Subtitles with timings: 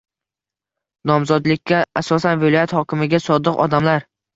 [1.11, 4.15] Nomzodlikka asosan viloyat hokimiga sodiq odamlar